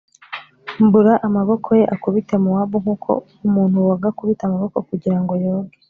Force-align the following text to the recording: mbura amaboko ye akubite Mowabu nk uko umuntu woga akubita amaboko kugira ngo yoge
mbura 0.85 1.13
amaboko 1.27 1.69
ye 1.79 1.83
akubite 1.95 2.33
Mowabu 2.43 2.77
nk 2.83 2.89
uko 2.95 3.11
umuntu 3.47 3.75
woga 3.85 4.05
akubita 4.11 4.43
amaboko 4.45 4.77
kugira 4.89 5.17
ngo 5.21 5.33
yoge 5.43 5.77